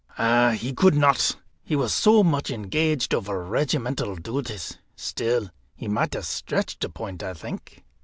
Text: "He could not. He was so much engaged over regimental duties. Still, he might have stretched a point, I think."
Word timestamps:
"He 0.57 0.73
could 0.73 0.95
not. 0.95 1.35
He 1.63 1.75
was 1.75 1.93
so 1.93 2.23
much 2.23 2.49
engaged 2.49 3.13
over 3.13 3.43
regimental 3.45 4.15
duties. 4.15 4.79
Still, 4.95 5.51
he 5.75 5.87
might 5.87 6.15
have 6.15 6.25
stretched 6.25 6.83
a 6.83 6.89
point, 6.89 7.21
I 7.21 7.35
think." 7.35 7.83